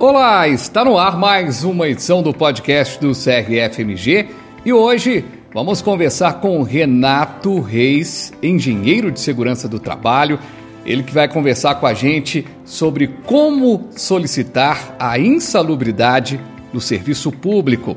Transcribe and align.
Olá, 0.00 0.46
está 0.46 0.84
no 0.84 0.96
ar 0.96 1.18
mais 1.18 1.64
uma 1.64 1.88
edição 1.88 2.22
do 2.22 2.32
podcast 2.32 3.00
do 3.00 3.10
CRFMG 3.10 4.28
e 4.64 4.72
hoje 4.72 5.24
vamos 5.52 5.82
conversar 5.82 6.34
com 6.34 6.62
Renato 6.62 7.58
Reis, 7.58 8.32
engenheiro 8.40 9.10
de 9.10 9.18
segurança 9.18 9.68
do 9.68 9.80
trabalho. 9.80 10.38
Ele 10.86 11.02
que 11.02 11.12
vai 11.12 11.26
conversar 11.26 11.74
com 11.80 11.86
a 11.86 11.94
gente 11.94 12.46
sobre 12.64 13.08
como 13.26 13.88
solicitar 13.96 14.94
a 15.00 15.18
insalubridade 15.18 16.40
no 16.72 16.80
serviço 16.80 17.32
público. 17.32 17.96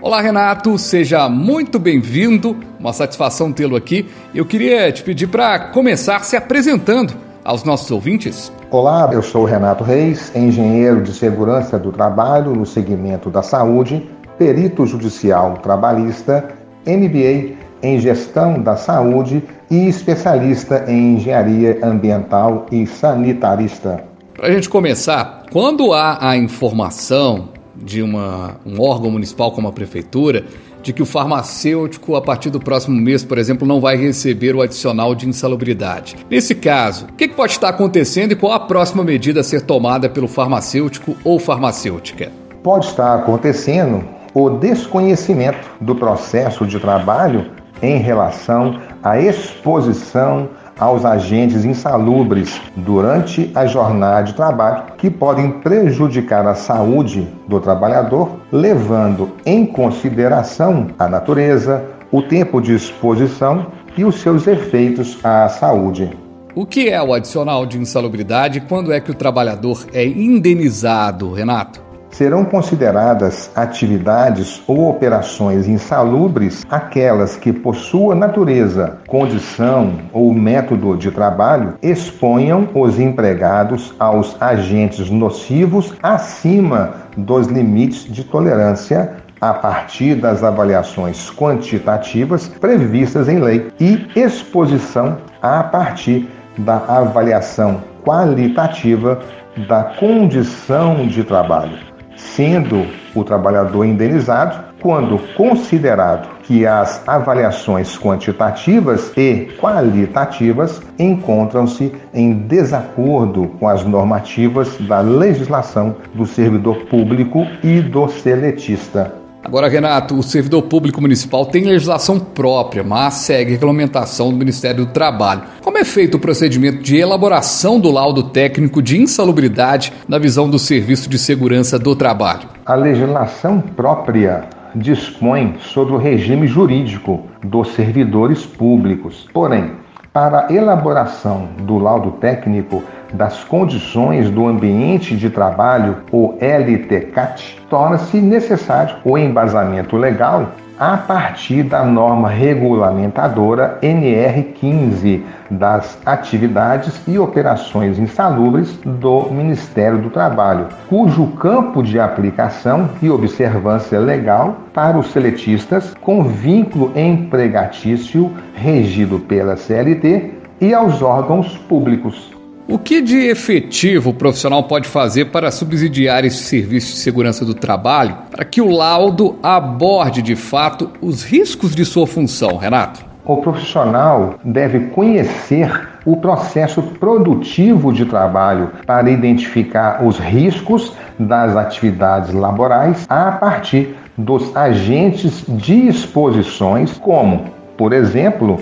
Olá, 0.00 0.22
Renato, 0.22 0.78
seja 0.78 1.28
muito 1.28 1.78
bem-vindo. 1.78 2.56
Uma 2.80 2.94
satisfação 2.94 3.52
tê-lo 3.52 3.76
aqui. 3.76 4.06
Eu 4.34 4.46
queria 4.46 4.90
te 4.90 5.02
pedir 5.02 5.26
para 5.26 5.58
começar 5.68 6.24
se 6.24 6.34
apresentando 6.34 7.14
aos 7.44 7.62
nossos 7.62 7.90
ouvintes? 7.90 8.50
Olá, 8.72 9.06
eu 9.12 9.20
sou 9.20 9.44
Renato 9.44 9.84
Reis, 9.84 10.34
engenheiro 10.34 11.02
de 11.02 11.12
segurança 11.12 11.78
do 11.78 11.92
trabalho 11.92 12.56
no 12.56 12.64
segmento 12.64 13.28
da 13.28 13.42
saúde, 13.42 14.08
perito 14.38 14.86
judicial 14.86 15.58
trabalhista, 15.58 16.48
MBA 16.86 17.54
em 17.82 18.00
gestão 18.00 18.62
da 18.62 18.74
saúde 18.74 19.42
e 19.70 19.88
especialista 19.88 20.86
em 20.88 21.16
engenharia 21.16 21.80
ambiental 21.82 22.64
e 22.72 22.86
sanitarista. 22.86 24.04
Para 24.32 24.48
a 24.48 24.50
gente 24.50 24.70
começar, 24.70 25.42
quando 25.52 25.92
há 25.92 26.26
a 26.26 26.34
informação 26.34 27.50
de 27.76 28.00
uma, 28.00 28.56
um 28.64 28.80
órgão 28.80 29.10
municipal 29.10 29.52
como 29.52 29.68
a 29.68 29.72
prefeitura 29.72 30.46
de 30.82 30.92
que 30.92 31.02
o 31.02 31.06
farmacêutico, 31.06 32.16
a 32.16 32.20
partir 32.20 32.50
do 32.50 32.60
próximo 32.60 33.00
mês, 33.00 33.24
por 33.24 33.38
exemplo, 33.38 33.66
não 33.66 33.80
vai 33.80 33.96
receber 33.96 34.54
o 34.54 34.60
adicional 34.60 35.14
de 35.14 35.28
insalubridade. 35.28 36.16
Nesse 36.28 36.54
caso, 36.54 37.06
o 37.06 37.12
que 37.12 37.28
pode 37.28 37.52
estar 37.52 37.68
acontecendo 37.68 38.32
e 38.32 38.36
qual 38.36 38.52
a 38.52 38.60
próxima 38.60 39.04
medida 39.04 39.40
a 39.40 39.44
ser 39.44 39.62
tomada 39.62 40.08
pelo 40.08 40.28
farmacêutico 40.28 41.16
ou 41.24 41.38
farmacêutica? 41.38 42.30
Pode 42.62 42.86
estar 42.86 43.14
acontecendo 43.14 44.04
o 44.34 44.50
desconhecimento 44.50 45.68
do 45.80 45.94
processo 45.94 46.66
de 46.66 46.78
trabalho 46.80 47.50
em 47.82 47.98
relação 47.98 48.80
à 49.02 49.20
exposição 49.20 50.48
aos 50.82 51.04
agentes 51.04 51.64
insalubres 51.64 52.60
durante 52.74 53.52
a 53.54 53.66
jornada 53.66 54.24
de 54.24 54.34
trabalho 54.34 54.82
que 54.98 55.08
podem 55.08 55.48
prejudicar 55.48 56.44
a 56.44 56.56
saúde 56.56 57.28
do 57.46 57.60
trabalhador, 57.60 58.40
levando 58.50 59.30
em 59.46 59.64
consideração 59.64 60.88
a 60.98 61.08
natureza, 61.08 61.84
o 62.10 62.20
tempo 62.20 62.60
de 62.60 62.74
exposição 62.74 63.68
e 63.96 64.04
os 64.04 64.16
seus 64.16 64.48
efeitos 64.48 65.18
à 65.24 65.48
saúde. 65.48 66.10
O 66.52 66.66
que 66.66 66.90
é 66.90 67.00
o 67.00 67.14
adicional 67.14 67.64
de 67.64 67.78
insalubridade 67.78 68.60
quando 68.62 68.92
é 68.92 69.00
que 69.00 69.10
o 69.10 69.14
trabalhador 69.14 69.86
é 69.92 70.04
indenizado, 70.04 71.32
Renato? 71.32 71.91
Serão 72.12 72.44
consideradas 72.44 73.50
atividades 73.56 74.62
ou 74.66 74.90
operações 74.90 75.66
insalubres 75.66 76.64
aquelas 76.70 77.36
que, 77.36 77.52
por 77.52 77.74
sua 77.74 78.14
natureza, 78.14 78.98
condição 79.08 79.94
ou 80.12 80.32
método 80.32 80.96
de 80.96 81.10
trabalho, 81.10 81.74
exponham 81.82 82.68
os 82.74 83.00
empregados 83.00 83.94
aos 83.98 84.40
agentes 84.40 85.10
nocivos 85.10 85.94
acima 86.02 86.94
dos 87.16 87.46
limites 87.46 88.04
de 88.04 88.22
tolerância 88.24 89.16
a 89.40 89.54
partir 89.54 90.14
das 90.14 90.44
avaliações 90.44 91.30
quantitativas 91.30 92.46
previstas 92.46 93.28
em 93.28 93.40
lei 93.40 93.72
e 93.80 94.06
exposição 94.14 95.18
a 95.40 95.64
partir 95.64 96.28
da 96.58 96.76
avaliação 96.86 97.82
qualitativa 98.04 99.18
da 99.66 99.82
condição 99.98 101.06
de 101.08 101.24
trabalho 101.24 101.91
sendo 102.34 102.86
o 103.14 103.24
trabalhador 103.24 103.84
indenizado 103.84 104.72
quando 104.80 105.18
considerado 105.36 106.28
que 106.42 106.66
as 106.66 107.06
avaliações 107.06 107.96
quantitativas 107.96 109.12
e 109.16 109.48
qualitativas 109.60 110.82
encontram-se 110.98 111.92
em 112.12 112.32
desacordo 112.32 113.46
com 113.60 113.68
as 113.68 113.84
normativas 113.84 114.76
da 114.80 115.00
legislação 115.00 115.94
do 116.12 116.26
servidor 116.26 116.84
público 116.86 117.46
e 117.62 117.80
do 117.80 118.08
seletista. 118.08 119.21
Agora, 119.44 119.68
Renato, 119.68 120.16
o 120.16 120.22
servidor 120.22 120.62
público 120.62 121.00
municipal 121.00 121.44
tem 121.44 121.64
legislação 121.64 122.18
própria, 122.18 122.84
mas 122.84 123.14
segue 123.14 123.50
regulamentação 123.50 124.30
do 124.30 124.36
Ministério 124.36 124.86
do 124.86 124.92
Trabalho. 124.92 125.42
Como 125.62 125.76
é 125.76 125.84
feito 125.84 126.16
o 126.16 126.20
procedimento 126.20 126.82
de 126.82 126.96
elaboração 126.96 127.80
do 127.80 127.90
laudo 127.90 128.22
técnico 128.22 128.80
de 128.80 129.00
insalubridade 129.00 129.92
na 130.06 130.18
visão 130.18 130.48
do 130.48 130.58
Serviço 130.58 131.08
de 131.10 131.18
Segurança 131.18 131.76
do 131.76 131.96
Trabalho? 131.96 132.48
A 132.64 132.76
legislação 132.76 133.60
própria 133.60 134.48
dispõe 134.74 135.56
sobre 135.60 135.94
o 135.94 135.98
regime 135.98 136.46
jurídico 136.46 137.26
dos 137.42 137.74
servidores 137.74 138.46
públicos. 138.46 139.28
Porém, 139.32 139.72
para 140.12 140.46
a 140.46 140.52
elaboração 140.52 141.48
do 141.58 141.78
laudo 141.78 142.12
técnico 142.12 142.82
das 143.12 143.42
condições 143.44 144.30
do 144.30 144.46
ambiente 144.46 145.16
de 145.16 145.30
trabalho, 145.30 145.98
o 146.10 146.34
LTCAT, 146.40 147.62
torna-se 147.68 148.20
necessário 148.20 148.96
o 149.04 149.16
embasamento 149.16 149.96
legal 149.96 150.52
a 150.82 150.96
partir 150.96 151.62
da 151.62 151.84
norma 151.84 152.28
regulamentadora 152.28 153.78
NR15 153.80 155.22
das 155.48 155.96
atividades 156.04 157.00
e 157.06 157.20
operações 157.20 158.00
insalubres 158.00 158.76
do 158.84 159.30
Ministério 159.30 159.98
do 159.98 160.10
Trabalho, 160.10 160.66
cujo 160.88 161.28
campo 161.36 161.84
de 161.84 162.00
aplicação 162.00 162.90
e 163.00 163.08
observância 163.08 164.00
legal 164.00 164.56
para 164.74 164.98
os 164.98 165.12
seletistas 165.12 165.94
com 166.00 166.24
vínculo 166.24 166.90
empregatício 166.98 168.32
regido 168.52 169.20
pela 169.20 169.54
CLT 169.54 170.32
e 170.60 170.74
aos 170.74 171.00
órgãos 171.00 171.56
públicos. 171.56 172.31
O 172.68 172.78
que 172.78 173.02
de 173.02 173.26
efetivo 173.26 174.10
o 174.10 174.14
profissional 174.14 174.62
pode 174.62 174.86
fazer 174.86 175.26
para 175.26 175.50
subsidiar 175.50 176.24
esse 176.24 176.44
serviço 176.44 176.92
de 176.92 176.98
segurança 176.98 177.44
do 177.44 177.54
trabalho 177.54 178.16
para 178.30 178.44
que 178.44 178.60
o 178.60 178.70
laudo 178.70 179.36
aborde 179.42 180.22
de 180.22 180.36
fato 180.36 180.88
os 181.00 181.24
riscos 181.24 181.74
de 181.74 181.84
sua 181.84 182.06
função, 182.06 182.56
Renato? 182.56 183.04
O 183.24 183.36
profissional 183.38 184.36
deve 184.44 184.90
conhecer 184.90 185.88
o 186.04 186.16
processo 186.16 186.82
produtivo 186.82 187.92
de 187.92 188.04
trabalho 188.04 188.70
para 188.86 189.10
identificar 189.10 190.04
os 190.04 190.18
riscos 190.18 190.92
das 191.18 191.56
atividades 191.56 192.32
laborais 192.32 193.06
a 193.08 193.32
partir 193.32 193.94
dos 194.16 194.56
agentes 194.56 195.44
de 195.48 195.88
exposições, 195.88 196.98
como, 196.98 197.44
por 197.76 197.92
exemplo, 197.92 198.60